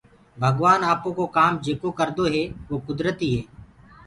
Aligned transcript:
ڀگوآن 0.41 0.79
آپو 0.91 1.09
ڪو 1.17 1.25
ڪآم 1.35 1.53
جيڪو 1.63 1.89
ڪردو 1.99 2.25
هي 2.33 2.43
وو 2.67 2.75
ڪُدرتيٚ 2.87 3.33
هي۔ 3.35 3.41